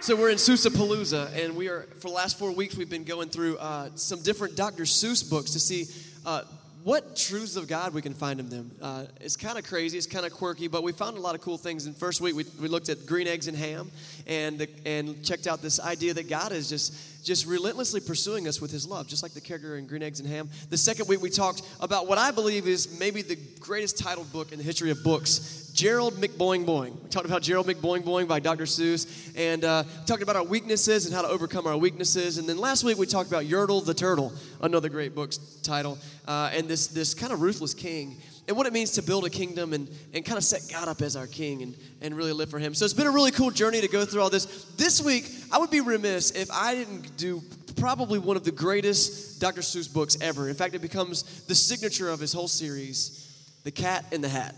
[0.00, 3.28] So we're in Seuss-A-Palooza, and we are for the last four weeks we've been going
[3.28, 4.82] through uh, some different Dr.
[4.82, 5.86] Seuss books to see
[6.26, 6.42] uh,
[6.84, 8.70] what truths of God we can find in them.
[8.80, 11.40] Uh, it's kind of crazy, it's kind of quirky, but we found a lot of
[11.40, 11.86] cool things.
[11.86, 13.90] In first week, we, we looked at green eggs and ham,
[14.26, 18.70] and and checked out this idea that God is just just relentlessly pursuing us with
[18.70, 20.50] His love, just like the character in Green Eggs and Ham.
[20.70, 24.50] The second week, we talked about what I believe is maybe the greatest titled book
[24.50, 27.02] in the history of books, Gerald McBoing Boing.
[27.02, 28.64] We talked about Gerald McBoing Boing by Dr.
[28.64, 32.38] Seuss, and uh, talked about our weaknesses and how to overcome our weaknesses.
[32.38, 35.32] And then last week we talked about Yertle the Turtle, another great book
[35.62, 39.24] title, uh, and this this kind of ruthless king and what it means to build
[39.24, 42.32] a kingdom and, and kind of set God up as our king and, and really
[42.32, 42.74] live for Him.
[42.74, 44.64] So it's been a really cool journey to go through all this.
[44.76, 47.40] This week, I would be remiss if I didn't do
[47.76, 49.60] probably one of the greatest Dr.
[49.60, 50.48] Seuss books ever.
[50.48, 53.28] In fact, it becomes the signature of his whole series,
[53.64, 54.54] The Cat in the Hat.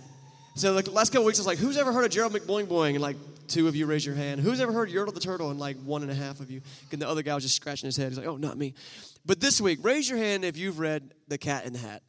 [0.56, 2.90] So the last couple weeks, I was like, who's ever heard of Gerald McBoing Boing?
[2.90, 3.16] And like
[3.48, 4.40] two of you raise your hand.
[4.40, 5.50] Who's ever heard of Yertle the Turtle?
[5.50, 6.60] And like one and a half of you.
[6.92, 8.08] And the other guy was just scratching his head.
[8.08, 8.74] He's like, oh, not me.
[9.26, 12.02] But this week, raise your hand if you've read The Cat in the Hat.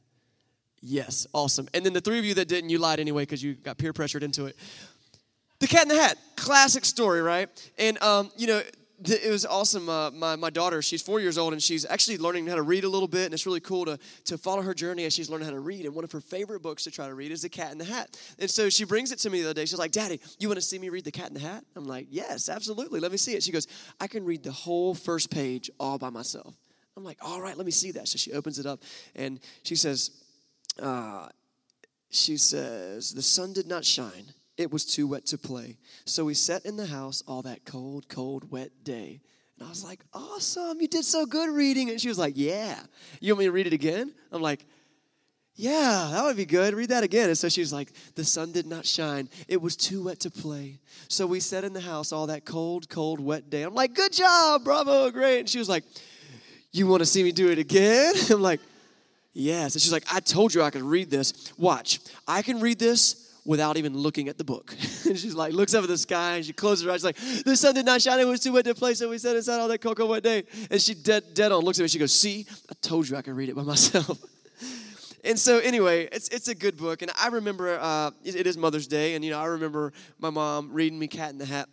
[0.80, 1.68] Yes, awesome.
[1.74, 3.94] And then the three of you that didn't, you lied anyway because you got peer
[3.94, 4.56] pressured into it.
[5.60, 7.50] The Cat in the Hat, classic story, right?
[7.80, 8.62] And, um, you know,
[9.04, 9.90] it was awesome.
[9.90, 12.84] Uh, my, my daughter, she's four years old, and she's actually learning how to read
[12.84, 15.46] a little bit, and it's really cool to, to follow her journey as she's learning
[15.46, 15.86] how to read.
[15.86, 17.86] And one of her favorite books to try to read is The Cat in the
[17.86, 18.18] Hat.
[18.40, 19.66] And so she brings it to me the other day.
[19.66, 21.64] She's like, Daddy, you want to see me read The Cat in the Hat?
[21.76, 23.00] I'm like, Yes, absolutely.
[23.00, 23.44] Let me see it.
[23.44, 23.68] She goes,
[24.00, 26.56] I can read the whole first page all by myself.
[26.96, 28.08] I'm like, All right, let me see that.
[28.08, 28.82] So she opens it up,
[29.16, 30.12] and she says,
[30.82, 31.28] uh,
[32.10, 34.34] she says, The sun did not shine.
[34.58, 35.78] It was too wet to play.
[36.06, 39.22] So we sat in the house all that cold, cold, wet day.
[39.58, 41.90] And I was like, Awesome, you did so good reading.
[41.90, 42.78] And she was like, Yeah.
[43.20, 44.14] You want me to read it again?
[44.32, 44.66] I'm like,
[45.58, 46.74] yeah, that would be good.
[46.74, 47.30] Read that again.
[47.30, 49.30] And so she was like, The sun did not shine.
[49.48, 50.80] It was too wet to play.
[51.08, 53.64] So we sat in the house all that cold, cold, wet day.
[53.64, 55.40] I'm like, Good job, bravo, great.
[55.40, 55.86] And she was like,
[56.74, 58.16] You want to see me do it again?
[58.30, 58.60] I'm like,
[59.32, 59.76] Yes.
[59.76, 61.54] And she's like, I told you I could read this.
[61.58, 64.76] Watch, I can read this without even looking at the book.
[65.06, 66.98] and she's like, looks up at the sky and she closes her eyes.
[66.98, 68.20] She's like, the sun did not shine.
[68.20, 68.96] It was too wet to play.
[68.96, 70.44] So we set aside all that cocoa wet day.
[70.72, 71.88] And she dead, dead on looks at me.
[71.88, 74.18] She goes, see, I told you I could read it by myself.
[75.24, 77.04] and so anyway, it's, it's a good book.
[77.04, 79.14] And I remember, uh, it, it is Mother's Day.
[79.16, 81.70] And, you know, I remember my mom reading me Cat in the Hat.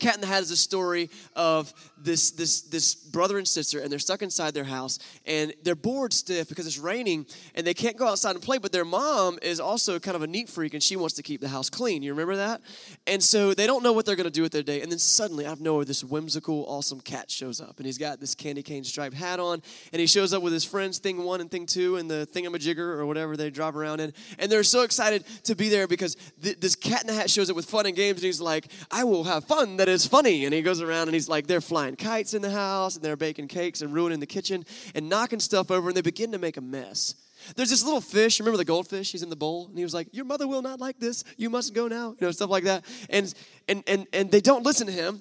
[0.00, 3.90] Cat in the Hat is a story of this, this, this brother and sister, and
[3.90, 7.96] they're stuck inside their house, and they're bored stiff because it's raining, and they can't
[7.96, 8.58] go outside and play.
[8.58, 11.40] But their mom is also kind of a neat freak, and she wants to keep
[11.40, 12.02] the house clean.
[12.02, 12.60] You remember that?
[13.06, 14.82] And so they don't know what they're going to do with their day.
[14.82, 18.20] And then suddenly, out of nowhere, this whimsical, awesome cat shows up, and he's got
[18.20, 19.62] this candy cane striped hat on,
[19.92, 22.78] and he shows up with his friends, Thing One and Thing Two, and the thingamajigger
[22.78, 26.58] or whatever they drive around in, and they're so excited to be there because th-
[26.58, 29.04] this cat in the hat shows up with fun and games, and he's like, "I
[29.04, 30.46] will have fun." That is funny.
[30.46, 33.16] And he goes around and he's like, they're flying kites in the house and they're
[33.16, 34.64] baking cakes and ruining the kitchen
[34.94, 37.16] and knocking stuff over and they begin to make a mess.
[37.54, 38.40] There's this little fish.
[38.40, 39.12] Remember the goldfish?
[39.12, 41.24] He's in the bowl, and he was like, "Your mother will not like this.
[41.36, 42.86] You must go now." You know, stuff like that.
[43.10, 43.34] And
[43.68, 45.20] and and and they don't listen to him,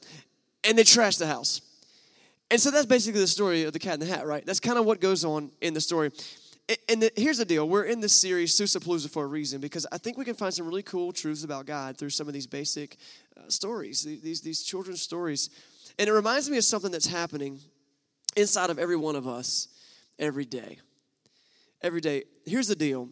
[0.63, 1.59] and they trash the house.
[2.49, 4.45] And so that's basically the story of the Cat in the Hat, right?
[4.45, 6.11] That's kind of what goes on in the story.
[6.87, 9.85] And the, here's the deal: we're in this series Susa Seuss-A-Palooza for a reason because
[9.91, 12.47] I think we can find some really cool truths about God through some of these
[12.47, 12.95] basic
[13.35, 15.49] uh, stories, these these children's stories,
[15.99, 17.59] and it reminds me of something that's happening
[18.37, 19.67] inside of every one of us
[20.17, 20.79] every day.
[21.81, 22.23] Every day.
[22.45, 23.09] Here's the deal: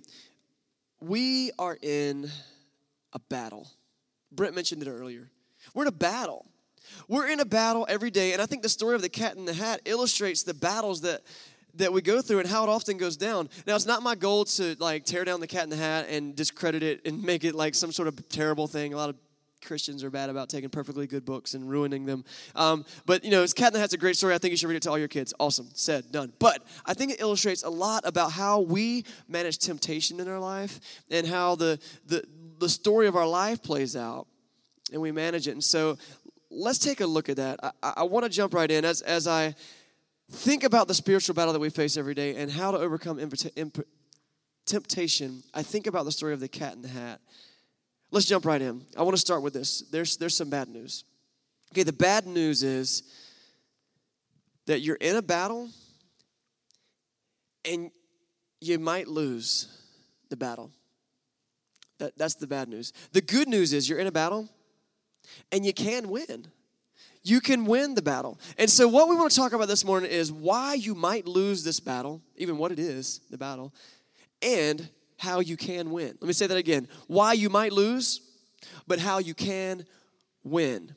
[1.02, 2.32] we are in
[3.12, 3.70] a battle.
[4.32, 5.30] Brent mentioned it earlier.
[5.74, 6.46] We're in a battle.
[7.10, 9.44] We're in a battle every day, and I think the story of the cat in
[9.44, 11.22] the hat illustrates the battles that
[11.76, 13.50] that we go through and how it often goes down.
[13.66, 16.36] Now, it's not my goal to like tear down the cat in the hat and
[16.36, 18.94] discredit it and make it like some sort of terrible thing.
[18.94, 19.16] A lot of
[19.62, 22.26] Christians are bad about taking perfectly good books and ruining them.
[22.56, 24.34] Um, but you know, it's Cat in the Hat's a great story.
[24.34, 25.34] I think you should read it to all your kids.
[25.40, 26.34] Awesome, said, done.
[26.40, 30.80] But I think it illustrates a lot about how we manage temptation in our life
[31.10, 32.24] and how the the
[32.60, 34.28] the story of our life plays out,
[34.92, 35.52] and we manage it.
[35.52, 35.98] And so,
[36.50, 37.60] let's take a look at that.
[37.82, 39.56] I, I want to jump right in as as I
[40.32, 43.36] think about the spiritual battle that we face every day and how to overcome imp-
[43.56, 43.88] imp-
[44.66, 47.20] temptation, I think about the story of the cat in the hat.
[48.12, 48.86] Let's jump right in.
[48.98, 49.82] I want to start with this.
[49.92, 51.04] There's, there's some bad news.
[51.74, 53.04] Okay, the bad news is
[54.68, 55.70] that you're in a battle
[57.64, 57.92] and
[58.60, 59.68] you might lose
[60.30, 60.72] the battle.
[62.00, 62.94] That, that's the bad news.
[63.12, 64.50] The good news is you're in a battle
[65.52, 66.48] and you can win.
[67.24, 68.40] You can win the battle.
[68.58, 71.64] And so, what we want to talk about this morning is why you might lose
[71.64, 73.74] this battle, even what it is, the battle,
[74.42, 76.18] and how you can win.
[76.20, 76.88] Let me say that again.
[77.08, 78.22] Why you might lose,
[78.88, 79.86] but how you can
[80.44, 80.96] win.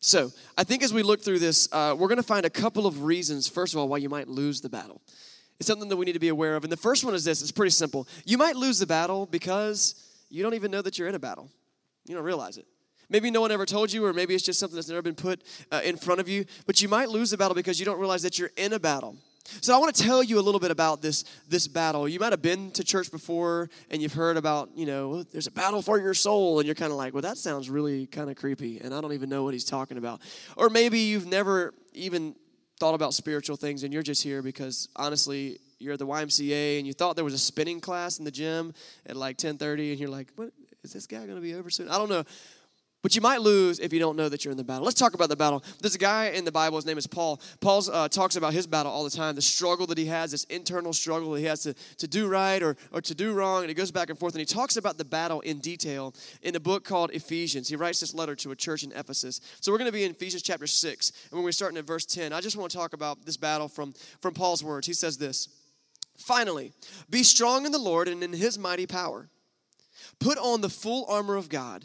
[0.00, 2.86] So, I think as we look through this, uh, we're going to find a couple
[2.86, 5.00] of reasons, first of all, why you might lose the battle.
[5.58, 6.64] It's something that we need to be aware of.
[6.64, 8.08] And the first one is this it's pretty simple.
[8.26, 9.94] You might lose the battle because
[10.28, 11.48] you don't even know that you're in a battle,
[12.04, 12.66] you don't realize it.
[13.12, 15.42] Maybe no one ever told you, or maybe it's just something that's never been put
[15.70, 18.22] uh, in front of you, but you might lose the battle because you don't realize
[18.22, 19.16] that you're in a battle.
[19.60, 22.08] So I want to tell you a little bit about this this battle.
[22.08, 25.50] You might have been to church before and you've heard about, you know, there's a
[25.50, 28.36] battle for your soul and you're kind of like, "Well, that sounds really kind of
[28.36, 30.20] creepy and I don't even know what he's talking about."
[30.56, 32.34] Or maybe you've never even
[32.78, 36.86] thought about spiritual things and you're just here because honestly, you're at the YMCA and
[36.86, 38.72] you thought there was a spinning class in the gym
[39.06, 41.88] at like 10:30 and you're like, "What is this guy going to be over soon?"
[41.88, 42.24] I don't know.
[43.02, 44.84] But you might lose if you don't know that you're in the battle.
[44.84, 45.64] Let's talk about the battle.
[45.80, 47.40] There's a guy in the Bible, his name is Paul.
[47.60, 50.44] Paul uh, talks about his battle all the time, the struggle that he has, this
[50.44, 53.62] internal struggle he has to, to do right or, or to do wrong.
[53.62, 56.54] And he goes back and forth and he talks about the battle in detail in
[56.54, 57.68] a book called Ephesians.
[57.68, 59.40] He writes this letter to a church in Ephesus.
[59.60, 61.10] So we're going to be in Ephesians chapter 6.
[61.10, 63.66] And when we're starting at verse 10, I just want to talk about this battle
[63.66, 64.86] from, from Paul's words.
[64.86, 65.48] He says this
[66.16, 66.72] Finally,
[67.10, 69.28] be strong in the Lord and in his mighty power.
[70.20, 71.84] Put on the full armor of God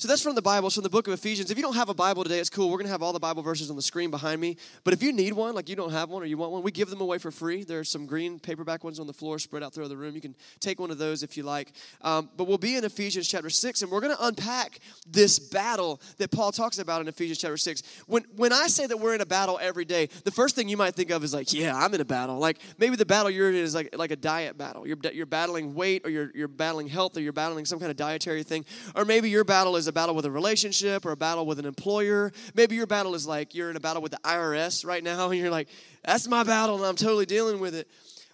[0.00, 1.50] So that's from the Bible, it's from the book of Ephesians.
[1.50, 2.70] If you don't have a Bible today, it's cool.
[2.70, 4.56] We're going to have all the Bible verses on the screen behind me.
[4.84, 6.70] But if you need one, like you don't have one or you want one, we
[6.70, 7.64] give them away for free.
[7.64, 10.14] There are some green paperback ones on the floor spread out throughout the room.
[10.14, 11.72] You can take one of those if you like.
[12.02, 16.00] Um, but we'll be in Ephesians chapter 6, and we're going to unpack this battle
[16.18, 17.82] that Paul talks about in Ephesians chapter 6.
[18.06, 20.76] When, when I say that we're in a battle every day, the first thing you
[20.76, 22.38] might think of is like, yeah, I'm in a battle.
[22.38, 24.86] Like maybe the battle you're in is like, like a diet battle.
[24.86, 27.96] You're, you're battling weight or you're, you're battling health or you're battling some kind of
[27.96, 28.64] dietary thing.
[28.94, 31.64] Or maybe your battle is a battle with a relationship or a battle with an
[31.64, 32.32] employer.
[32.54, 35.38] Maybe your battle is like you're in a battle with the IRS right now and
[35.38, 35.68] you're like,
[36.04, 37.88] that's my battle and I'm totally dealing with it.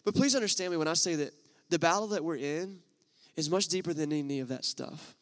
[0.05, 1.33] But please understand me when I say that
[1.71, 2.81] the battle that we're in
[3.37, 5.17] is much deeper than any of that stuff.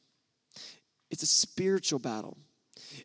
[1.10, 2.36] It's a spiritual battle.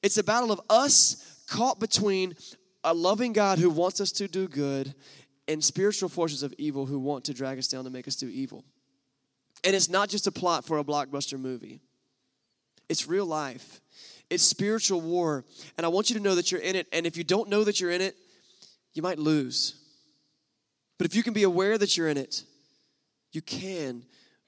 [0.02, 2.36] It's a battle of us caught between
[2.84, 4.94] a loving God who wants us to do good
[5.48, 8.28] and spiritual forces of evil who want to drag us down to make us do
[8.28, 8.64] evil.
[9.64, 11.82] And it's not just a plot for a blockbuster movie,
[12.89, 13.81] it's real life.
[14.30, 15.45] It's spiritual war.
[15.78, 16.88] And I want you to know that you're in it.
[16.92, 18.16] And if you don't know that you're in it,
[18.94, 19.75] you might lose.
[20.98, 22.44] But if you can be aware that you're in it,
[23.31, 24.04] you can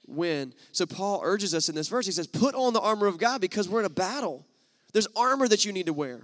[0.06, 0.52] win.
[0.72, 2.06] So Paul urges us in this verse.
[2.06, 4.44] He says, Put on the armor of God because we're in a battle.
[4.92, 6.22] There's armor that you need to wear.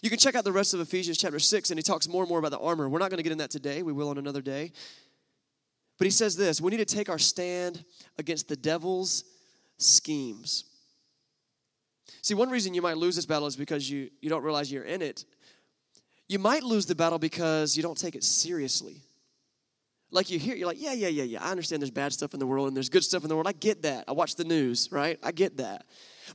[0.00, 2.28] You can check out the rest of Ephesians chapter 6, and he talks more and
[2.28, 2.88] more about the armor.
[2.88, 4.72] We're not going to get in that today, we will on another day.
[5.98, 7.84] But he says this we need to take our stand
[8.18, 9.24] against the devil's
[9.78, 10.64] schemes.
[12.20, 14.84] See, one reason you might lose this battle is because you, you don't realize you're
[14.84, 15.24] in it.
[16.28, 19.02] You might lose the battle because you don't take it seriously.
[20.10, 21.42] Like you hear, you're like, yeah, yeah, yeah, yeah.
[21.42, 23.48] I understand there's bad stuff in the world and there's good stuff in the world.
[23.48, 24.04] I get that.
[24.06, 25.18] I watch the news, right?
[25.22, 25.86] I get that.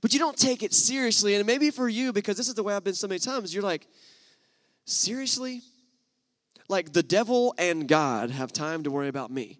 [0.02, 1.36] But you don't take it seriously.
[1.36, 3.64] And maybe for you, because this is the way I've been so many times, you're
[3.64, 3.88] like,
[4.86, 5.62] seriously?
[6.68, 9.60] Like the devil and God have time to worry about me,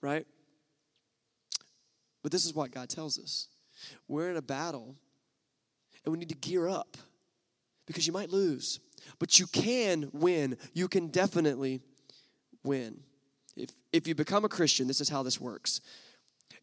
[0.00, 0.26] right?
[2.22, 3.48] But this is what God tells us.
[4.08, 4.96] We're in a battle
[6.04, 6.96] and we need to gear up
[7.86, 8.80] because you might lose,
[9.18, 10.56] but you can win.
[10.74, 11.80] You can definitely
[12.64, 13.00] win.
[13.56, 15.80] If, if you become a Christian, this is how this works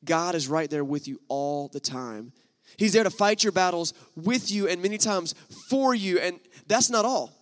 [0.06, 2.32] God is right there with you all the time.
[2.78, 5.34] He's there to fight your battles with you and many times
[5.70, 6.20] for you.
[6.20, 7.34] And that's not all.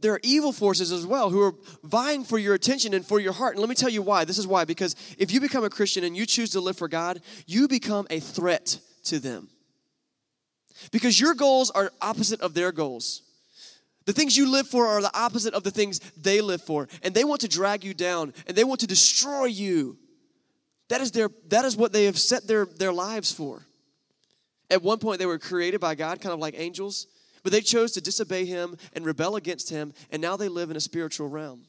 [0.00, 3.32] There are evil forces as well who are vying for your attention and for your
[3.32, 3.54] heart.
[3.54, 4.24] And let me tell you why.
[4.24, 4.64] This is why.
[4.64, 8.06] Because if you become a Christian and you choose to live for God, you become
[8.10, 9.48] a threat to them
[10.90, 13.22] because your goals are opposite of their goals.
[14.06, 16.88] The things you live for are the opposite of the things they live for.
[17.02, 19.96] And they want to drag you down and they want to destroy you.
[20.88, 23.62] That is, their, that is what they have set their, their lives for.
[24.70, 27.06] At one point, they were created by God, kind of like angels,
[27.42, 30.76] but they chose to disobey Him and rebel against Him, and now they live in
[30.76, 31.64] a spiritual realm.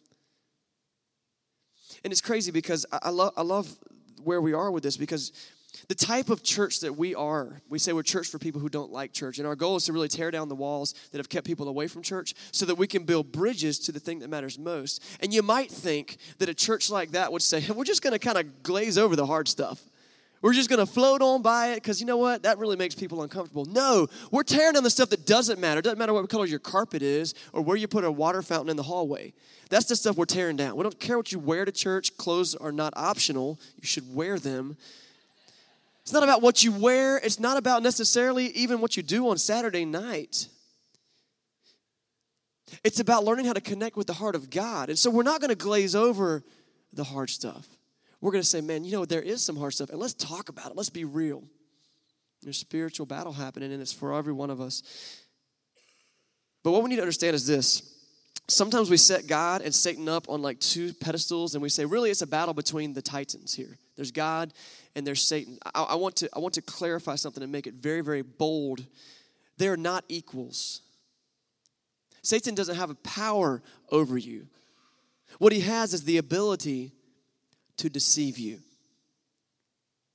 [2.04, 3.70] And it's crazy because I, I, lo- I love
[4.24, 5.32] where we are with this because
[5.88, 8.92] the type of church that we are, we say we're church for people who don't
[8.92, 9.38] like church.
[9.38, 11.88] And our goal is to really tear down the walls that have kept people away
[11.88, 15.04] from church so that we can build bridges to the thing that matters most.
[15.22, 18.20] And you might think that a church like that would say, we're just going to
[18.20, 19.82] kind of glaze over the hard stuff,
[20.46, 22.44] We're just going to float on by it because you know what?
[22.44, 23.66] That really makes people uncomfortable.
[23.66, 25.80] No, we're tearing down the stuff that doesn't matter.
[25.80, 28.70] It doesn't matter what color your carpet is or where you put a water fountain
[28.70, 29.34] in the hallway.
[29.72, 30.76] That's the stuff we're tearing down.
[30.76, 32.16] We don't care what you wear to church.
[32.18, 34.78] Clothes are not optional, you should wear them.
[36.06, 39.38] It's not about what you wear, it's not about necessarily even what you do on
[39.38, 40.48] Saturday night.
[42.84, 44.90] It's about learning how to connect with the heart of God.
[44.90, 46.44] And so we're not going to glaze over
[46.94, 47.68] the hard stuff
[48.26, 50.50] we're going to say, man, you know, there is some hard stuff, and let's talk
[50.50, 50.76] about it.
[50.76, 51.44] Let's be real.
[52.42, 54.82] There's spiritual battle happening, and it's for every one of us.
[56.64, 57.94] But what we need to understand is this.
[58.48, 62.10] Sometimes we set God and Satan up on like two pedestals, and we say, really,
[62.10, 63.78] it's a battle between the titans here.
[63.96, 64.54] There's God
[64.96, 65.58] and there's Satan.
[65.74, 68.86] I, I want to, I want to clarify something and make it very, very bold.
[69.58, 70.82] They're not equals.
[72.22, 73.62] Satan doesn't have a power
[73.92, 74.48] over you.
[75.38, 76.92] What he has is the ability
[77.78, 78.60] to deceive you.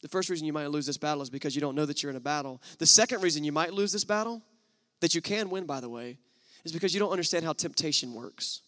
[0.02, 2.10] The first reason you might lose this battle is because you don't know that you're
[2.10, 2.60] in a battle.
[2.78, 4.42] The second reason you might lose this battle,
[5.00, 6.18] that you can win, by the way,
[6.64, 8.62] is because you don't understand how temptation works.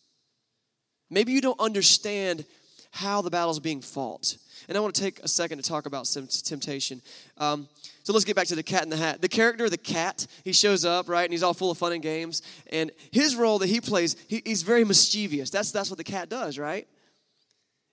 [1.11, 2.45] Maybe you don't understand
[2.93, 4.37] how the battle is being fought.
[4.69, 6.05] And I want to take a second to talk about
[6.45, 7.03] temptation.
[7.39, 7.69] Um,
[8.05, 9.21] so let's get back to the cat in the hat.
[9.21, 11.25] The character, the cat, he shows up, right?
[11.25, 12.43] And he's all full of fun and games.
[12.71, 15.51] And his role that he plays, he, he's very mischievous.
[15.51, 16.87] That's, that's what the cat does, right?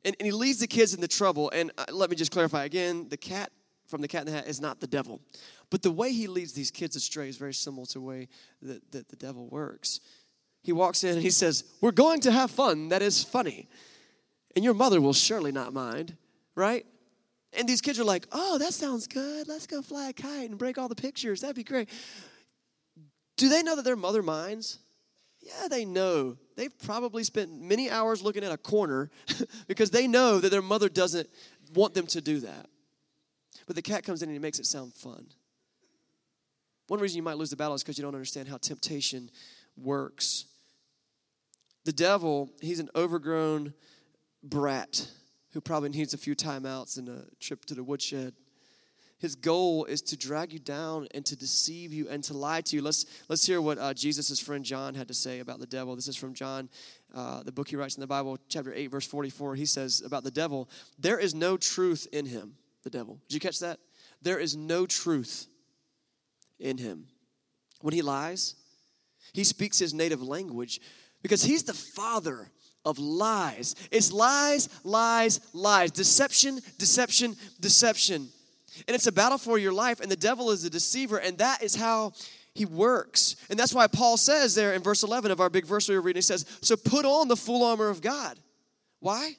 [0.04, 1.50] And, and he leads the kids into trouble.
[1.52, 3.52] And uh, let me just clarify again the cat
[3.88, 5.22] from the cat in the hat is not the devil.
[5.70, 8.28] But the way he leads these kids astray is very similar to the way
[8.62, 10.02] that, that the devil works.
[10.62, 13.70] He walks in and he says, We're going to have fun that is funny.
[14.56, 16.16] And your mother will surely not mind,
[16.56, 16.86] right?
[17.54, 19.48] And these kids are like, Oh, that sounds good.
[19.48, 21.42] Let's go fly a kite and break all the pictures.
[21.42, 21.90] That'd be great.
[23.38, 24.80] Do they know that their mother minds?
[25.42, 26.38] Yeah, they know.
[26.58, 29.10] They've probably spent many hours looking at a corner
[29.68, 31.30] because they know that their mother doesn't
[31.74, 32.68] want them to do that.
[33.66, 35.28] But the cat comes in and he makes it sound fun.
[36.88, 39.30] One reason you might lose the battle is because you don't understand how temptation
[39.78, 40.46] works.
[41.86, 43.74] The devil, he's an overgrown
[44.44, 45.10] brat
[45.54, 48.34] who probably needs a few timeouts and a trip to the woodshed.
[49.18, 52.76] His goal is to drag you down and to deceive you and to lie to
[52.78, 52.82] you.
[52.82, 55.94] Let's, let's hear what uh, Jesus' friend John had to say about the devil.
[55.96, 56.70] This is from John,
[57.14, 59.56] uh, the book he writes in the Bible, chapter 8, verse 44.
[59.56, 63.20] He says about the devil, There is no truth in him, the devil.
[63.28, 63.80] Did you catch that?
[64.22, 65.48] There is no truth
[66.58, 67.08] in him.
[67.82, 68.56] When he lies,
[69.34, 70.80] he speaks his native language
[71.22, 72.52] because he's the father
[72.86, 73.76] of lies.
[73.92, 75.92] It's lies, lies, lies.
[75.92, 78.30] Deception, deception, deception.
[78.88, 81.62] And it's a battle for your life, and the devil is a deceiver, and that
[81.64, 82.14] is how
[82.54, 83.36] he works.
[83.50, 86.02] And that's why Paul says there in verse 11 of our big verse we were
[86.02, 88.38] reading, he says, So put on the full armor of God.
[89.00, 89.34] Why?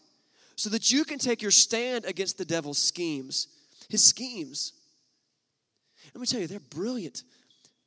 [0.57, 3.49] So that you can take your stand against the devil's schemes,
[3.89, 4.73] his schemes.
[6.15, 7.23] Let me tell you, they're brilliant,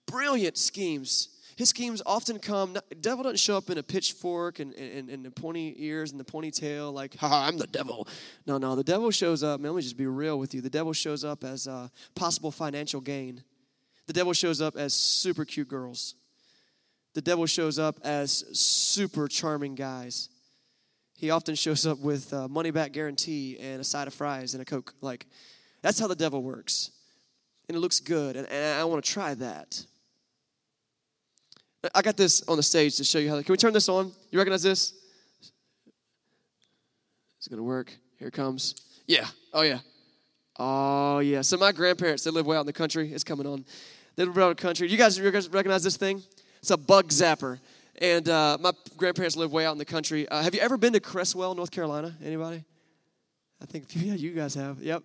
[0.08, 1.30] brilliant schemes.
[1.56, 5.26] His schemes often come, the devil doesn't show up in a pitchfork and, and, and
[5.26, 8.08] the pointy ears and the ponytail like, ha, I'm the devil.
[8.48, 10.62] No, no, the devil shows up, man, let me just be real with you.
[10.62, 13.44] The devil shows up as uh, possible financial gain.
[14.08, 16.16] The devil shows up as super cute girls.
[17.14, 20.30] The devil shows up as super charming guys.
[21.16, 24.66] He often shows up with money back guarantee and a side of fries and a
[24.66, 24.94] Coke.
[25.00, 25.28] Like,
[25.82, 26.92] that's how the devil works.
[27.70, 29.86] And it looks good, and, and I want to try that.
[31.94, 33.42] I got this on the stage to show you how.
[33.42, 34.12] Can we turn this on?
[34.32, 34.94] You recognize this?
[37.38, 37.92] It's gonna work.
[38.20, 38.76] Here it comes.
[39.06, 39.28] Yeah.
[39.54, 39.80] Oh yeah.
[40.58, 41.42] Oh yeah.
[41.42, 43.12] So my grandparents, they live way out in the country.
[43.12, 43.66] It's coming on.
[44.16, 44.90] They live out in the country.
[44.90, 46.24] You guys, you guys recognize this thing?
[46.60, 47.60] It's a bug zapper.
[48.00, 50.28] And uh, my grandparents live way out in the country.
[50.30, 52.16] Uh, have you ever been to Creswell, North Carolina?
[52.24, 52.64] Anybody?
[53.62, 54.82] I think yeah, you guys have.
[54.82, 55.04] Yep.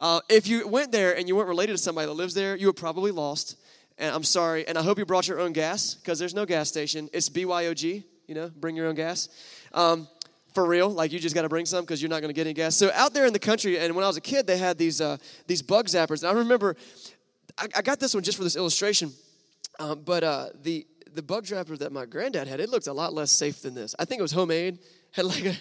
[0.00, 2.66] Uh, if you went there and you weren't related to somebody that lives there, you
[2.66, 3.56] were probably lost
[3.98, 6.68] and I'm sorry, and I hope you brought your own gas because there's no gas
[6.68, 7.08] station.
[7.12, 9.28] It's BYOG, you know, bring your own gas.
[9.72, 10.08] Um,
[10.52, 12.46] for real, like you just got to bring some because you're not going to get
[12.46, 12.74] any gas.
[12.74, 15.00] So out there in the country, and when I was a kid, they had these
[15.00, 16.22] uh, these bug zappers.
[16.22, 16.76] And I remember,
[17.58, 19.12] I, I, got this one just for this illustration,
[19.78, 23.12] um, but uh, the the bug zapper that my granddad had, it looked a lot
[23.12, 23.94] less safe than this.
[23.98, 24.78] I think it was homemade.
[25.12, 25.54] Had like a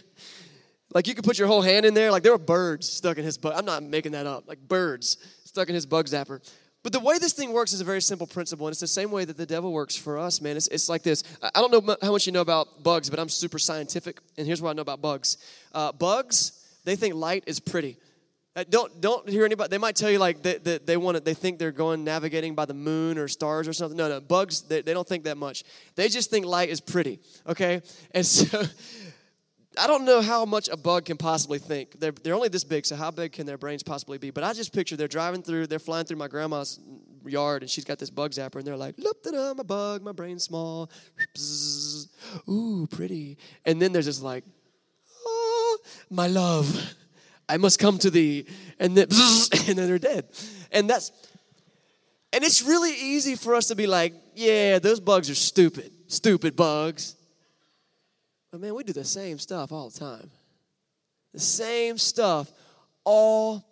[0.93, 2.11] like you could put your whole hand in there.
[2.11, 3.53] Like there were birds stuck in his bug.
[3.55, 4.47] I'm not making that up.
[4.47, 6.41] Like birds stuck in his bug zapper.
[6.85, 9.09] But the way this thing works is a very simple principle, and it's the same
[9.09, 10.55] way that the devil works for us, man.
[10.55, 11.23] It's, it's like this.
[11.41, 14.61] I don't know how much you know about bugs, but I'm super scientific, and here's
[14.61, 15.37] what I know about bugs.
[15.73, 17.97] Uh, bugs, they think light is pretty.
[18.55, 19.69] Uh, don't don't hear anybody.
[19.69, 22.53] They might tell you like they, they, they want to, They think they're going navigating
[22.53, 23.97] by the moon or stars or something.
[23.97, 24.21] No, no.
[24.21, 25.63] Bugs they, they don't think that much.
[25.95, 27.17] They just think light is pretty.
[27.47, 28.61] Okay, and so
[29.77, 31.99] I don't know how much a bug can possibly think.
[31.99, 34.29] They're, they're only this big, so how big can their brains possibly be?
[34.29, 36.79] But I just picture they're driving through, they're flying through my grandma's
[37.25, 40.11] yard, and she's got this bug zapper, and they're like, look, da I'm bug, my
[40.11, 40.89] brain's small.
[42.49, 43.37] Ooh, pretty.
[43.65, 44.43] And then there's just like,
[45.25, 45.77] oh,
[46.09, 46.93] my love,
[47.47, 48.47] I must come to thee.
[48.79, 49.07] And then,
[49.67, 50.25] and then they're dead.
[50.71, 51.11] And that's,
[52.33, 56.55] and it's really easy for us to be like, yeah, those bugs are stupid, stupid
[56.55, 57.15] bugs.
[58.55, 60.31] But man, we do the same stuff all the time.
[61.33, 62.49] The same stuff
[63.03, 63.67] all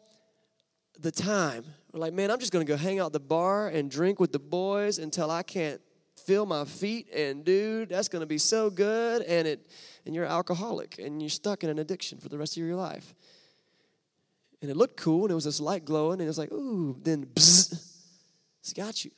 [0.99, 1.63] the time.
[1.93, 4.39] We're like, man, I'm just gonna go hang out the bar and drink with the
[4.39, 5.79] boys until I can't
[6.25, 7.07] feel my feet.
[7.13, 9.21] And dude, that's gonna be so good.
[9.21, 9.71] And it
[10.05, 13.15] and you're alcoholic and you're stuck in an addiction for the rest of your life.
[14.61, 16.97] And it looked cool, and it was this light glowing, and it was like, ooh,
[17.01, 17.89] then bzzz,
[18.59, 19.11] it's got you.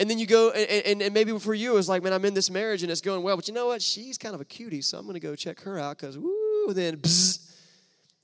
[0.00, 2.32] And then you go, and, and, and, maybe for you, it's like, man, I'm in
[2.32, 3.82] this marriage and it's going well, but you know what?
[3.82, 6.72] She's kind of a cutie, so I'm going to go check her out because, woo,
[6.72, 7.52] then bzzz,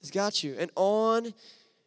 [0.00, 0.56] it's got you.
[0.58, 1.34] And on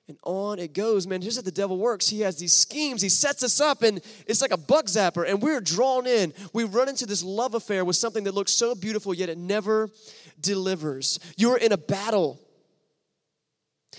[0.08, 1.24] and on it goes, man.
[1.24, 2.08] Here's how the devil works.
[2.08, 3.01] He has these schemes.
[3.01, 6.34] He sets us up, and it's like a bug zapper, and we're drawn in.
[6.53, 9.89] We run into this love affair with something that looks so beautiful, yet it never
[10.39, 11.19] delivers.
[11.36, 12.39] You're in a battle,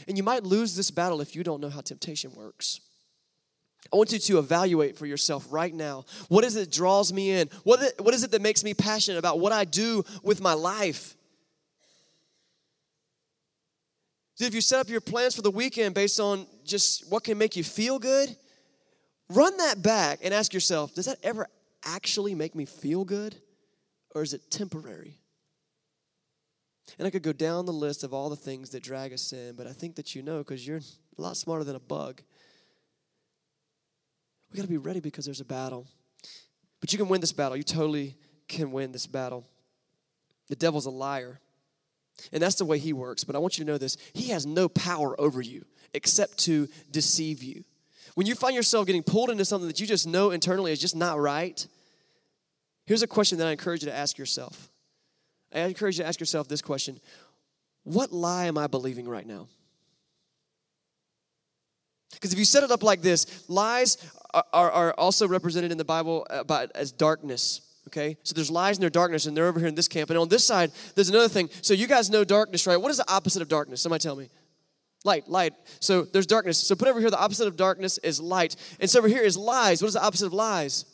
[0.07, 2.81] and you might lose this battle if you don't know how temptation works.
[3.93, 6.05] I want you to evaluate for yourself right now.
[6.29, 7.49] What is it that draws me in?
[7.65, 10.41] What is, it, what is it that makes me passionate about what I do with
[10.41, 11.17] my life?
[14.39, 17.57] If you set up your plans for the weekend based on just what can make
[17.57, 18.35] you feel good,
[19.29, 21.47] run that back and ask yourself does that ever
[21.85, 23.37] actually make me feel good?
[24.15, 25.19] Or is it temporary?
[26.99, 29.55] And I could go down the list of all the things that drag us in,
[29.57, 32.23] but I think that you know because you're a lot smarter than a bug.
[34.51, 35.87] We got to be ready because there's a battle.
[36.81, 37.57] But you can win this battle.
[37.57, 38.17] You totally
[38.49, 39.47] can win this battle.
[40.49, 41.41] The devil's a liar.
[42.33, 43.25] And that's the way he works.
[43.25, 45.65] But I want you to know this he has no power over you
[45.95, 47.65] except to deceive you.
[48.15, 50.97] When you find yourself getting pulled into something that you just know internally is just
[50.97, 51.65] not right,
[52.87, 54.71] here's a question that I encourage you to ask yourself.
[55.55, 57.01] I encourage you to ask yourself this question
[57.85, 59.49] What lie am I believing right now?
[62.13, 63.97] Because if you set it up like this, lies
[64.35, 67.63] are, are, also represented in the Bible uh, as darkness.
[67.89, 68.17] Okay?
[68.23, 70.11] So there's lies and there's darkness, and they're over here in this camp.
[70.11, 71.49] And on this side, there's another thing.
[71.63, 72.77] So you guys know darkness, right?
[72.77, 73.81] What is the opposite of darkness?
[73.81, 74.29] Somebody tell me.
[75.05, 75.55] Light, light.
[75.81, 76.59] So there's darkness.
[76.59, 78.55] So put over here, the opposite of darkness is light.
[78.81, 79.81] And so over here is lies.
[79.81, 80.85] What is the opposite of lies?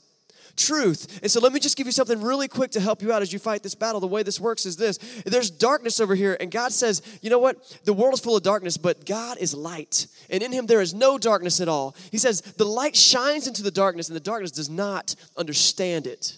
[0.56, 1.20] Truth.
[1.22, 3.32] And so let me just give you something really quick to help you out as
[3.32, 4.00] you fight this battle.
[4.00, 7.38] The way this works is this there's darkness over here, and God says, you know
[7.38, 7.78] what?
[7.84, 10.94] The world is full of darkness, but God is light, and in Him there is
[10.94, 11.94] no darkness at all.
[12.10, 16.36] He says, the light shines into the darkness, and the darkness does not understand it.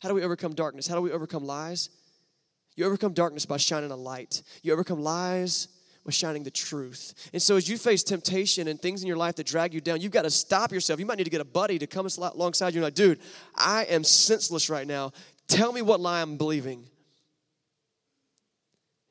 [0.00, 0.86] How do we overcome darkness?
[0.86, 1.90] How do we overcome lies?
[2.74, 4.42] You overcome darkness by shining a light.
[4.62, 5.68] You overcome lies
[6.10, 7.14] was shining the truth.
[7.32, 10.00] And so, as you face temptation and things in your life that drag you down,
[10.00, 10.98] you've got to stop yourself.
[10.98, 13.20] You might need to get a buddy to come alongside you and like, dude,
[13.54, 15.12] I am senseless right now.
[15.46, 16.84] Tell me what lie I'm believing.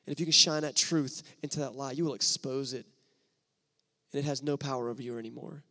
[0.06, 2.84] And if you can shine that truth into that lie, you will expose it.
[4.12, 5.62] And it has no power over you anymore.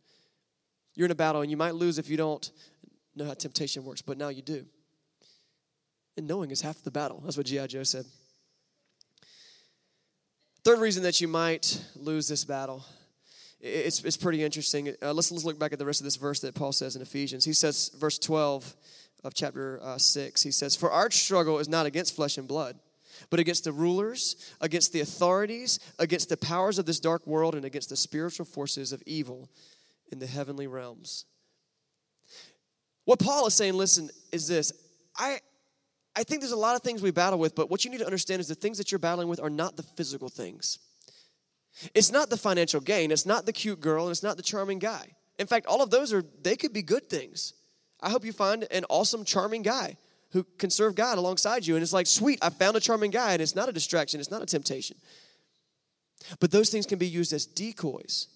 [0.94, 2.50] You're in a battle, and you might lose if you don't
[3.14, 4.64] know how temptation works, but now you do.
[6.16, 7.20] And knowing is half the battle.
[7.24, 7.66] That's what G.I.
[7.68, 8.04] Joe said.
[10.62, 12.84] Third reason that you might lose this battle.
[13.60, 14.94] It's, it's pretty interesting.
[15.02, 17.02] Uh, let's, let's look back at the rest of this verse that Paul says in
[17.02, 17.44] Ephesians.
[17.44, 18.74] He says, verse 12
[19.24, 22.78] of chapter uh, 6, he says, For our struggle is not against flesh and blood,
[23.30, 27.64] but against the rulers, against the authorities, against the powers of this dark world, and
[27.64, 29.48] against the spiritual forces of evil
[30.12, 31.24] in the heavenly realms.
[33.06, 34.72] What Paul is saying, listen, is this
[35.16, 35.40] I,
[36.16, 38.06] I think there's a lot of things we battle with, but what you need to
[38.06, 40.78] understand is the things that you're battling with are not the physical things.
[41.94, 44.80] It's not the financial gain, it's not the cute girl, and it's not the charming
[44.80, 45.14] guy.
[45.38, 47.54] In fact, all of those are, they could be good things.
[48.00, 49.96] I hope you find an awesome, charming guy
[50.32, 51.76] who can serve God alongside you.
[51.76, 54.30] And it's like, sweet, I found a charming guy, and it's not a distraction, it's
[54.30, 54.96] not a temptation.
[56.38, 58.28] But those things can be used as decoys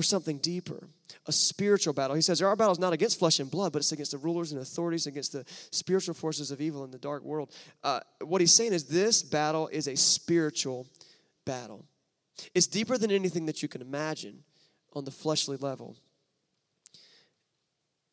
[0.00, 0.88] for something deeper,
[1.26, 2.16] a spiritual battle.
[2.16, 4.50] He says our battle is not against flesh and blood, but it's against the rulers
[4.50, 7.52] and authorities, against the spiritual forces of evil in the dark world.
[7.84, 10.86] Uh, what he's saying is this battle is a spiritual
[11.44, 11.84] battle.
[12.54, 14.42] It's deeper than anything that you can imagine
[14.94, 15.98] on the fleshly level.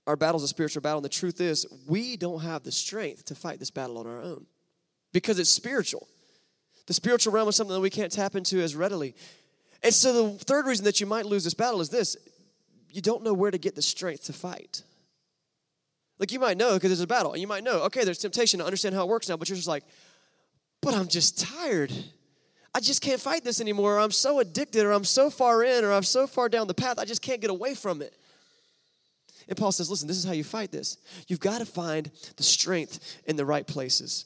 [0.05, 3.23] Our battle is a spiritual battle, and the truth is, we don't have the strength
[3.25, 4.45] to fight this battle on our own
[5.13, 6.05] because it's spiritual.
[6.87, 9.15] The spiritual realm is something that we can't tap into as readily.
[9.83, 12.17] And so the third reason that you might lose this battle is this
[12.89, 14.81] you don't know where to get the strength to fight.
[16.19, 18.59] Like you might know because there's a battle, and you might know, okay, there's temptation
[18.59, 19.83] to understand how it works now, but you're just like,
[20.81, 21.91] but I'm just tired.
[22.73, 23.95] I just can't fight this anymore.
[23.95, 26.73] Or I'm so addicted, or I'm so far in, or I'm so far down the
[26.73, 28.13] path, I just can't get away from it.
[29.47, 30.97] And Paul says, listen, this is how you fight this.
[31.27, 34.25] You've got to find the strength in the right places.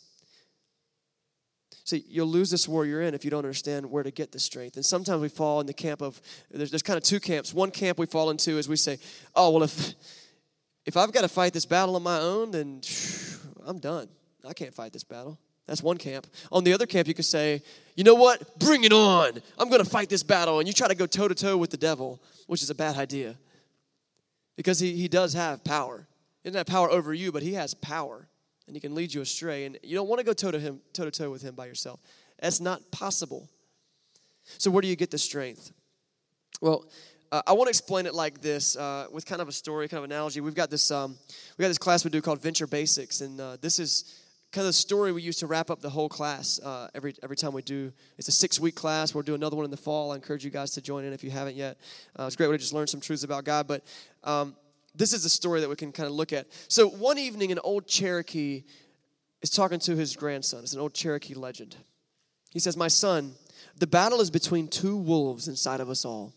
[1.97, 4.75] You'll lose this war you're in if you don't understand where to get the strength.
[4.75, 7.53] And sometimes we fall in the camp of there's, there's kind of two camps.
[7.53, 8.97] One camp we fall into is we say,
[9.35, 9.93] "Oh well, if
[10.85, 12.81] if I've got to fight this battle on my own, then
[13.65, 14.07] I'm done.
[14.47, 16.27] I can't fight this battle." That's one camp.
[16.51, 17.61] On the other camp, you could say,
[17.95, 18.59] "You know what?
[18.59, 19.41] Bring it on!
[19.57, 21.69] I'm going to fight this battle." And you try to go toe to toe with
[21.69, 23.37] the devil, which is a bad idea,
[24.57, 26.07] because he he does have power.
[26.43, 28.27] He doesn't have power over you, but he has power
[28.67, 29.65] and he can lead you astray.
[29.65, 31.65] And you don't want to go toe to him, toe to toe with him by
[31.65, 31.99] yourself.
[32.39, 33.49] That's not possible.
[34.57, 35.71] So where do you get the strength?
[36.61, 36.85] Well,
[37.31, 39.99] uh, I want to explain it like this uh, with kind of a story, kind
[39.99, 40.41] of analogy.
[40.41, 41.15] We've got this um,
[41.57, 44.21] we got this class we do called Venture Basics, and uh, this is
[44.51, 47.37] kind of the story we use to wrap up the whole class uh, every every
[47.37, 47.93] time we do.
[48.17, 49.15] It's a six week class.
[49.15, 50.11] We'll do another one in the fall.
[50.11, 51.77] I encourage you guys to join in if you haven't yet.
[52.19, 53.65] Uh, it's a great way to just learn some truths about God.
[53.65, 53.85] But
[54.25, 54.55] um,
[54.95, 56.47] this is a story that we can kind of look at.
[56.67, 58.63] So one evening, an old Cherokee
[59.41, 60.61] is talking to his grandson.
[60.63, 61.75] It's an old Cherokee legend.
[62.51, 63.33] He says, My son,
[63.77, 66.33] the battle is between two wolves inside of us all.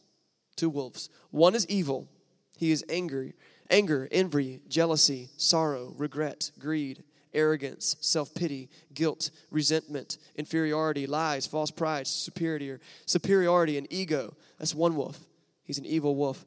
[0.57, 1.11] Two wolves.
[1.31, 2.09] One is evil.
[2.57, 3.35] He is angry,
[3.69, 7.03] anger, envy, jealousy, sorrow, regret, greed,
[7.35, 14.37] arrogance, self-pity, guilt, resentment, inferiority, lies, false pride, superiority, superiority, and ego.
[14.59, 15.19] That's one wolf.
[15.65, 16.45] He's an evil wolf.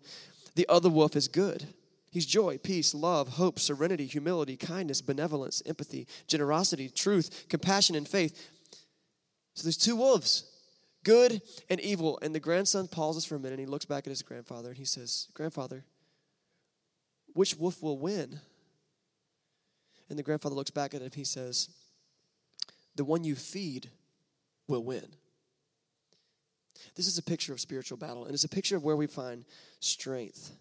[0.55, 1.67] The other wolf is good.
[2.17, 8.49] He's joy, peace, love, hope, serenity, humility, kindness, benevolence, empathy, generosity, truth, compassion, and faith.
[9.53, 10.49] So there's two wolves,
[11.03, 12.17] good and evil.
[12.23, 14.77] And the grandson pauses for a minute and he looks back at his grandfather and
[14.79, 15.85] he says, Grandfather,
[17.35, 18.39] which wolf will win?
[20.09, 21.69] And the grandfather looks back at him and he says,
[22.95, 23.91] The one you feed
[24.67, 25.05] will win.
[26.95, 29.45] This is a picture of spiritual battle, and it's a picture of where we find
[29.81, 30.57] strength.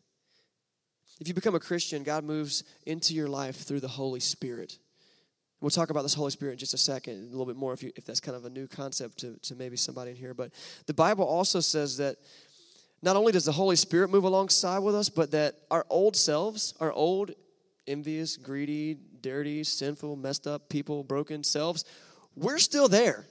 [1.21, 4.79] If you become a Christian, God moves into your life through the Holy Spirit.
[5.61, 7.83] We'll talk about this Holy Spirit in just a second, a little bit more if,
[7.83, 10.35] you, if that's kind of a new concept to, to maybe somebody in here.
[10.35, 10.53] But
[10.87, 12.17] the Bible also says that
[13.03, 16.75] not only does the Holy Spirit move alongside with us, but that our old selves,
[16.81, 17.33] our old,
[17.87, 21.85] envious, greedy, dirty, sinful, messed up people, broken selves,
[22.35, 23.25] we're still there.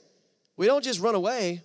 [0.58, 1.62] We don't just run away.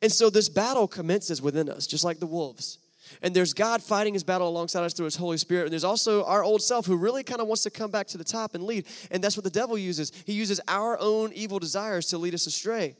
[0.00, 2.78] And so this battle commences within us, just like the wolves.
[3.22, 5.64] And there's God fighting his battle alongside us through his Holy Spirit.
[5.64, 8.18] And there's also our old self who really kind of wants to come back to
[8.18, 8.86] the top and lead.
[9.10, 10.12] And that's what the devil uses.
[10.24, 12.96] He uses our own evil desires to lead us astray.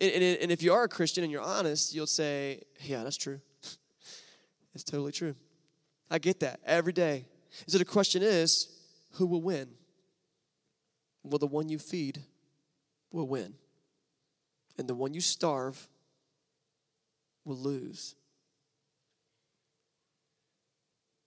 [0.00, 3.16] And, and, and if you are a Christian and you're honest, you'll say, Yeah, that's
[3.16, 3.40] true.
[4.74, 5.34] it's totally true.
[6.10, 7.26] I get that every day.
[7.66, 8.68] So the question is,
[9.12, 9.68] who will win?
[11.24, 12.22] Well, the one you feed
[13.10, 13.54] will win.
[14.78, 15.88] And the one you starve
[17.48, 18.14] will lose.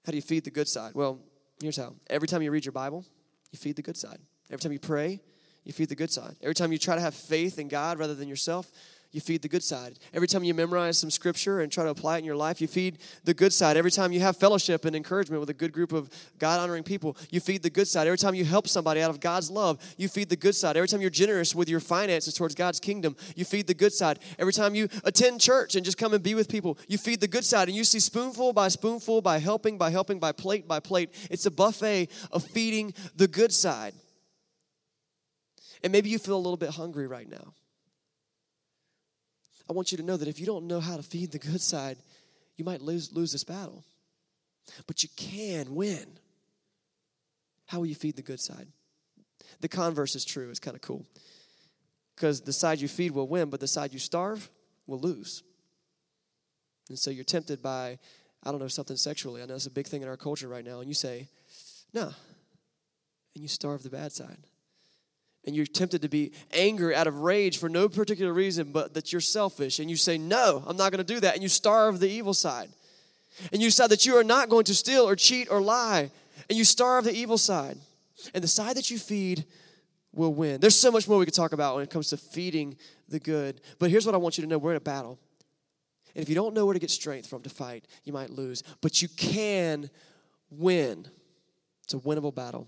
[0.05, 0.93] How do you feed the good side?
[0.95, 1.19] Well,
[1.61, 1.95] here's how.
[2.09, 3.05] Every time you read your Bible,
[3.51, 4.19] you feed the good side.
[4.49, 5.21] Every time you pray,
[5.63, 6.35] you feed the good side.
[6.41, 8.71] Every time you try to have faith in God rather than yourself,
[9.11, 9.99] you feed the good side.
[10.13, 12.67] Every time you memorize some scripture and try to apply it in your life, you
[12.67, 13.75] feed the good side.
[13.75, 17.17] Every time you have fellowship and encouragement with a good group of God honoring people,
[17.29, 18.07] you feed the good side.
[18.07, 20.77] Every time you help somebody out of God's love, you feed the good side.
[20.77, 24.19] Every time you're generous with your finances towards God's kingdom, you feed the good side.
[24.39, 27.27] Every time you attend church and just come and be with people, you feed the
[27.27, 27.67] good side.
[27.67, 31.13] And you see spoonful by spoonful, by helping, by helping, by plate by plate.
[31.29, 33.93] It's a buffet of feeding the good side.
[35.83, 37.53] And maybe you feel a little bit hungry right now.
[39.71, 41.61] I want you to know that if you don't know how to feed the good
[41.61, 41.95] side,
[42.57, 43.85] you might lose, lose this battle.
[44.85, 46.07] But you can win.
[47.67, 48.67] How will you feed the good side?
[49.61, 50.49] The converse is true.
[50.49, 51.05] It's kind of cool.
[52.13, 54.49] Because the side you feed will win, but the side you starve
[54.87, 55.41] will lose.
[56.89, 57.97] And so you're tempted by,
[58.43, 59.41] I don't know, something sexually.
[59.41, 60.81] I know it's a big thing in our culture right now.
[60.81, 61.29] And you say,
[61.93, 62.11] no.
[63.35, 64.39] And you starve the bad side
[65.45, 69.11] and you're tempted to be angry out of rage for no particular reason but that
[69.11, 71.99] you're selfish and you say no i'm not going to do that and you starve
[71.99, 72.69] the evil side.
[73.51, 76.11] And you decide that you are not going to steal or cheat or lie
[76.49, 77.77] and you starve the evil side.
[78.33, 79.45] And the side that you feed
[80.13, 80.59] will win.
[80.59, 82.77] There's so much more we could talk about when it comes to feeding
[83.07, 84.57] the good but here's what i want you to know.
[84.57, 85.19] We're in a battle.
[86.13, 88.63] And if you don't know where to get strength from to fight you might lose
[88.81, 89.89] but you can
[90.49, 91.07] win.
[91.83, 92.67] It's a winnable battle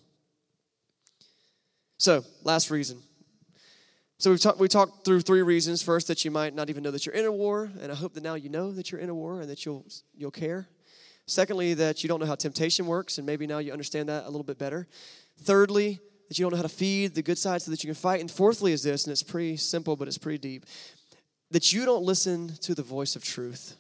[2.04, 3.02] so, last reason.
[4.18, 5.82] So we've we talked through three reasons.
[5.82, 8.14] First, that you might not even know that you're in a war, and I hope
[8.16, 10.68] that now you know that you're in a war and that you'll you'll care.
[11.28, 14.30] Secondly, that you don't know how temptation works, and maybe now you understand that a
[14.30, 14.86] little bit better.
[15.44, 17.96] Thirdly, that you don't know how to feed the good side so that you can
[17.96, 18.20] fight.
[18.20, 20.66] And fourthly, is this, and it's pretty simple, but it's pretty deep
[21.52, 23.78] that you don't listen to the voice of truth.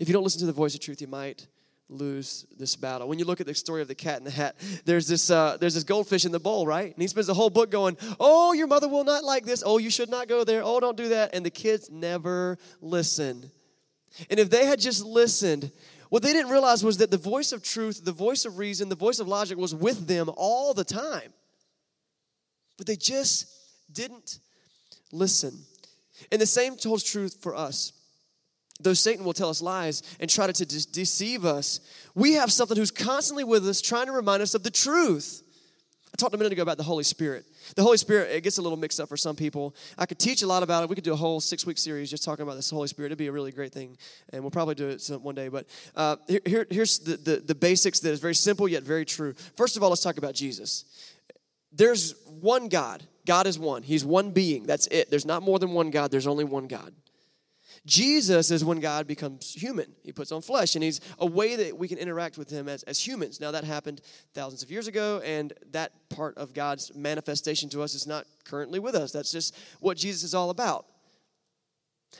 [0.00, 1.46] If you don't listen to the voice of truth, you might
[1.92, 3.08] lose this battle.
[3.08, 5.56] When you look at the story of the cat in the hat, there's this uh,
[5.58, 6.92] there's this goldfish in the bowl, right?
[6.92, 9.62] And he spends the whole book going, "Oh, your mother will not like this.
[9.64, 10.62] Oh, you should not go there.
[10.64, 13.50] Oh, don't do that." And the kids never listen.
[14.30, 15.70] And if they had just listened,
[16.08, 18.94] what they didn't realize was that the voice of truth, the voice of reason, the
[18.94, 21.32] voice of logic was with them all the time.
[22.76, 23.46] But they just
[23.92, 24.38] didn't
[25.10, 25.58] listen.
[26.30, 27.92] And the same holds truth for us.
[28.82, 31.80] Though Satan will tell us lies and try to, de- deceive us,
[32.14, 35.42] we have something who's constantly with us trying to remind us of the truth.
[36.12, 37.46] I talked a minute ago about the Holy Spirit.
[37.74, 39.74] The Holy Spirit, it gets a little mixed up for some people.
[39.96, 40.90] I could teach a lot about it.
[40.90, 43.08] We could do a whole six week series just talking about this Holy Spirit.
[43.08, 43.96] It'd be a really great thing,
[44.30, 45.48] and we'll probably do it one day.
[45.48, 45.66] But
[45.96, 49.32] uh, here, here's the, the, the basics that is very simple yet very true.
[49.56, 50.84] First of all, let's talk about Jesus.
[51.72, 53.02] There's one God.
[53.24, 53.82] God is one.
[53.82, 54.64] He's one being.
[54.64, 55.08] That's it.
[55.08, 56.92] There's not more than one God, there's only one God.
[57.84, 59.92] Jesus is when God becomes human.
[60.04, 62.84] He puts on flesh, and He's a way that we can interact with Him as,
[62.84, 63.40] as humans.
[63.40, 64.00] Now, that happened
[64.34, 68.78] thousands of years ago, and that part of God's manifestation to us is not currently
[68.78, 69.10] with us.
[69.10, 70.86] That's just what Jesus is all about.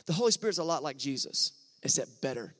[0.07, 2.55] The Holy Spirit's a lot like Jesus, except better.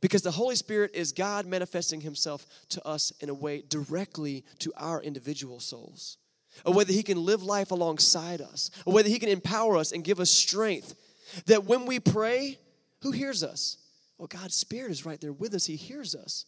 [0.00, 4.72] Because the Holy Spirit is God manifesting Himself to us in a way directly to
[4.78, 6.16] our individual souls,
[6.64, 9.76] a way that He can live life alongside us, a way that He can empower
[9.76, 10.94] us and give us strength
[11.46, 12.58] that when we pray,
[13.02, 13.78] who hears us?
[14.18, 15.66] Well, God's Spirit is right there with us.
[15.66, 16.46] He hears us.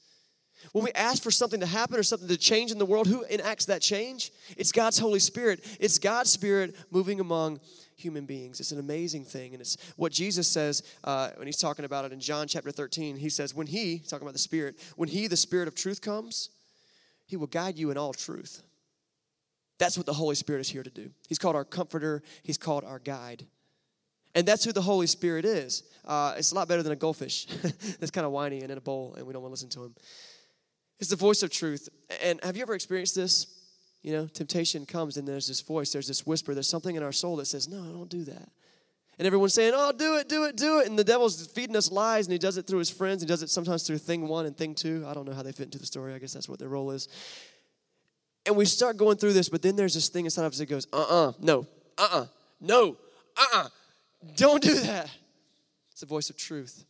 [0.73, 3.25] When we ask for something to happen or something to change in the world, who
[3.25, 4.33] enacts that change?
[4.57, 5.65] It's God's Holy Spirit.
[5.81, 7.61] It's God's Spirit moving among
[7.95, 8.61] human beings.
[8.61, 9.53] It's an amazing thing.
[9.53, 13.17] And it's what Jesus says uh, when he's talking about it in John chapter 13.
[13.17, 16.51] He says, When he, talking about the Spirit, when he, the Spirit of truth, comes,
[17.27, 18.63] he will guide you in all truth.
[19.79, 21.11] That's what the Holy Spirit is here to do.
[21.29, 23.47] He's called our comforter, he's called our guide.
[24.37, 25.83] And that's who the Holy Spirit is.
[26.05, 27.47] Uh, it's a lot better than a goldfish
[27.99, 29.85] that's kind of whiny and in a bowl, and we don't want to listen to
[29.85, 29.95] him.
[31.01, 31.89] It's the voice of truth.
[32.23, 33.47] And have you ever experienced this?
[34.03, 37.13] You know, temptation comes and there's this voice, there's this whisper, there's something in our
[37.13, 38.49] soul that says, No, don't do that.
[39.19, 40.87] And everyone's saying, Oh, do it, do it, do it.
[40.87, 43.23] And the devil's feeding us lies, and he does it through his friends.
[43.23, 45.05] He does it sometimes through thing one and thing two.
[45.09, 46.13] I don't know how they fit into the story.
[46.13, 47.09] I guess that's what their role is.
[48.45, 50.67] And we start going through this, but then there's this thing inside of us that
[50.67, 52.27] goes, Uh uh-uh, uh, no, uh uh-uh, uh,
[52.61, 52.97] no,
[53.37, 53.69] uh uh-uh, uh
[54.37, 55.11] don't do that.
[55.91, 56.85] It's the voice of truth.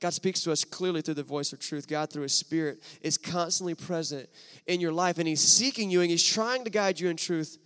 [0.00, 1.88] God speaks to us clearly through the voice of truth.
[1.88, 4.28] God, through His Spirit, is constantly present
[4.66, 7.58] in your life, and He's seeking you and He's trying to guide you in truth.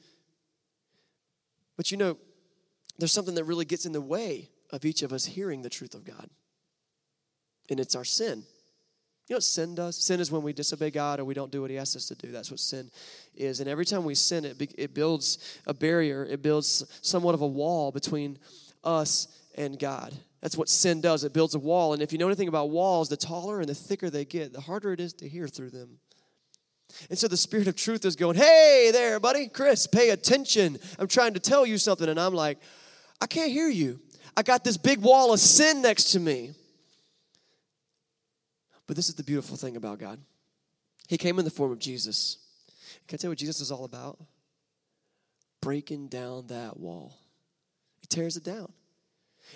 [1.76, 2.16] But you know,
[2.98, 5.94] there's something that really gets in the way of each of us hearing the truth
[5.94, 6.28] of God,
[7.70, 8.44] and it's our sin.
[9.28, 9.96] You know what sin does?
[9.96, 12.14] Sin is when we disobey God or we don't do what He asks us to
[12.14, 12.32] do.
[12.32, 12.90] That's what sin
[13.36, 13.60] is.
[13.60, 17.46] And every time we sin, it, it builds a barrier, it builds somewhat of a
[17.46, 18.38] wall between
[18.82, 20.14] us and God.
[20.40, 21.24] That's what sin does.
[21.24, 21.92] It builds a wall.
[21.92, 24.62] And if you know anything about walls, the taller and the thicker they get, the
[24.62, 25.98] harder it is to hear through them.
[27.10, 30.78] And so the Spirit of truth is going, Hey there, buddy, Chris, pay attention.
[30.98, 32.08] I'm trying to tell you something.
[32.08, 32.58] And I'm like,
[33.20, 34.00] I can't hear you.
[34.38, 36.52] I got this big wall of sin next to me.
[38.88, 40.18] But this is the beautiful thing about God.
[41.06, 42.38] He came in the form of Jesus.
[43.06, 44.18] Can I tell you what Jesus is all about?
[45.60, 47.16] Breaking down that wall.
[48.00, 48.72] He tears it down.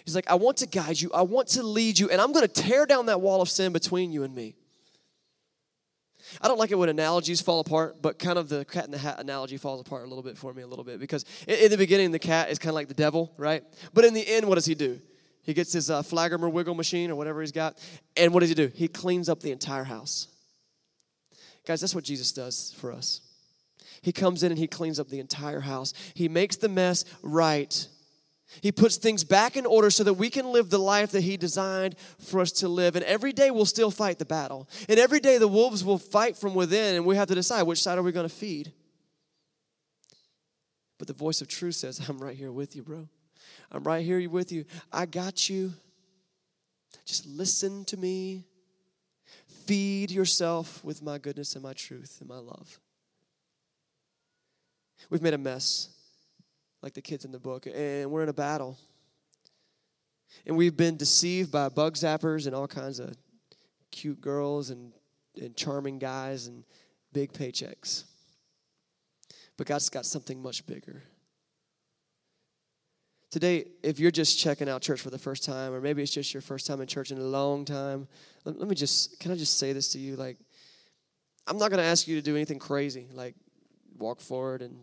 [0.05, 2.47] He's like, I want to guide you, I want to lead you, and I'm going
[2.47, 4.55] to tear down that wall of sin between you and me.
[6.41, 8.99] I don't like it when analogies fall apart, but kind of the cat in the
[8.99, 11.77] hat analogy falls apart a little bit for me, a little bit, because in the
[11.77, 13.65] beginning, the cat is kind of like the devil, right?
[13.93, 15.01] But in the end, what does he do?
[15.43, 17.79] He gets his uh, flagger wiggle machine or whatever he's got.
[18.17, 18.71] And what does he do?
[18.75, 20.29] He cleans up the entire house.
[21.67, 23.21] Guys, that's what Jesus does for us.
[24.01, 25.95] He comes in and he cleans up the entire house.
[26.15, 27.87] He makes the mess right.
[28.61, 31.37] He puts things back in order so that we can live the life that He
[31.37, 32.97] designed for us to live.
[32.97, 34.69] And every day we'll still fight the battle.
[34.89, 37.83] And every day the wolves will fight from within, and we have to decide which
[37.83, 38.73] side are we going to feed.
[40.99, 43.09] But the voice of truth says, I'm right here with you, bro.
[43.73, 44.67] I'm right here with you.
[44.93, 45.73] I got you.
[47.07, 48.45] Just listen to me.
[49.65, 52.79] Feed yourself with my goodness and my truth and my love.
[55.09, 55.89] We've made a mess,
[56.83, 58.77] like the kids in the book, and we're in a battle.
[60.47, 63.17] And we've been deceived by bug zappers and all kinds of
[63.91, 64.93] cute girls and,
[65.41, 66.65] and charming guys and
[67.13, 68.05] big paychecks.
[69.57, 71.03] But God's got something much bigger.
[73.33, 76.33] Today, if you're just checking out church for the first time, or maybe it's just
[76.33, 78.07] your first time in church in a long time,
[78.45, 80.15] let, let me just, can I just say this to you?
[80.15, 80.37] Like,
[81.49, 83.09] I'm not going to ask you to do anything crazy.
[83.13, 83.35] Like,
[83.99, 84.77] walk forward and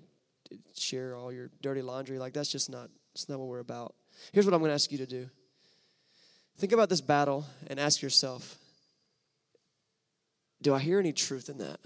[0.75, 2.17] share all your dirty laundry.
[2.17, 3.95] Like that's just not that's not what we're about.
[4.31, 5.29] Here's what I'm going to ask you to do.
[6.57, 8.57] Think about this battle and ask yourself,
[10.62, 11.79] do I hear any truth in that?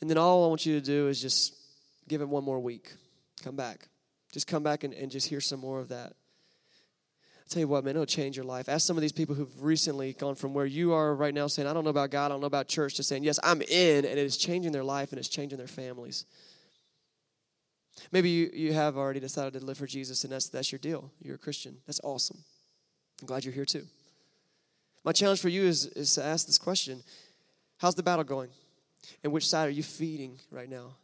[0.00, 1.54] And then all I want you to do is just
[2.08, 2.92] give it one more week.
[3.38, 3.88] Come back.
[4.32, 6.12] Just come back and, and just hear some more of that.
[7.48, 8.68] I'll tell you what, man, it'll change your life.
[8.68, 11.66] Ask some of these people who've recently gone from where you are right now saying,
[11.66, 14.04] I don't know about God, I don't know about church, to saying, Yes, I'm in,
[14.04, 16.26] and it is changing their life and it's changing their families.
[18.12, 21.10] Maybe you, you have already decided to live for Jesus, and that's, that's your deal.
[21.22, 21.78] You're a Christian.
[21.86, 22.38] That's awesome.
[23.20, 23.86] I'm glad you're here too.
[25.04, 27.02] My challenge for you is, is to ask this question
[27.78, 28.50] How's the battle going?
[29.22, 30.96] And which side are you feeding right now?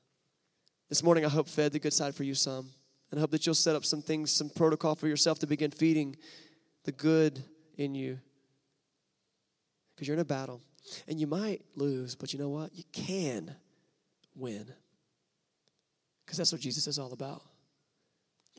[0.88, 2.68] This morning, I hope fed the good side for you some.
[3.10, 5.70] And I hope that you'll set up some things, some protocol for yourself to begin
[5.70, 6.16] feeding
[6.84, 7.42] the good
[7.76, 8.18] in you.
[9.94, 10.60] Because you're in a battle.
[11.08, 12.74] And you might lose, but you know what?
[12.74, 13.54] You can
[14.34, 14.66] win.
[16.24, 17.42] Because that's what Jesus is all about.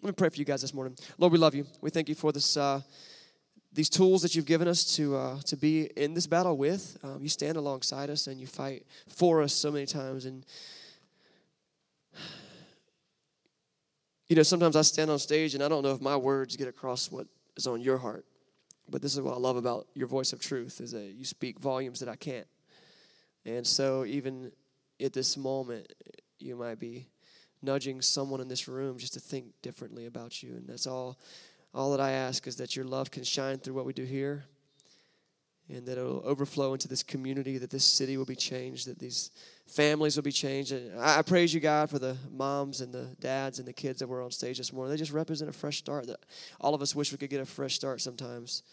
[0.01, 0.95] Let me pray for you guys this morning.
[1.17, 1.65] Lord, we love you.
[1.81, 2.57] We thank you for this.
[2.57, 2.81] Uh,
[3.73, 6.97] these tools that you've given us to uh, to be in this battle with.
[7.03, 10.25] Um, you stand alongside us and you fight for us so many times.
[10.25, 10.45] And
[14.27, 16.67] you know, sometimes I stand on stage and I don't know if my words get
[16.67, 18.25] across what is on your heart.
[18.89, 21.59] But this is what I love about your voice of truth is that you speak
[21.59, 22.47] volumes that I can't.
[23.45, 24.51] And so even
[25.01, 25.91] at this moment,
[26.39, 27.07] you might be
[27.61, 30.51] nudging someone in this room just to think differently about you.
[30.51, 31.17] And that's all
[31.73, 34.45] all that I ask is that your love can shine through what we do here
[35.69, 39.31] and that it'll overflow into this community, that this city will be changed, that these
[39.67, 40.71] families will be changed.
[40.71, 44.07] And I praise you, God, for the moms and the dads and the kids that
[44.07, 44.91] were on stage this morning.
[44.91, 46.19] They just represent a fresh start that
[46.61, 48.63] all of us wish we could get a fresh start sometimes.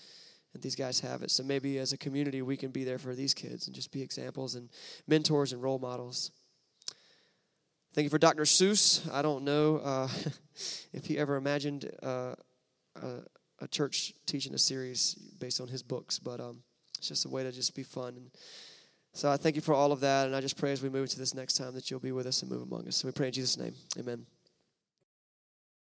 [0.52, 1.30] And these guys have it.
[1.30, 4.02] So maybe as a community, we can be there for these kids and just be
[4.02, 4.68] examples and
[5.06, 6.30] mentors and role models.
[7.94, 8.42] Thank you for Dr.
[8.42, 9.10] Seuss.
[9.10, 10.08] I don't know uh,
[10.92, 11.90] if he ever imagined.
[12.02, 12.34] Uh,
[12.96, 13.20] a,
[13.60, 16.62] a church teaching a series based on his books, but um,
[17.02, 18.14] it's just a way to just be fun.
[18.14, 18.30] And
[19.12, 21.08] so I thank you for all of that, and I just pray as we move
[21.08, 22.96] to this next time that you'll be with us and move among us.
[22.96, 23.74] So we pray in Jesus' name.
[23.98, 24.24] Amen.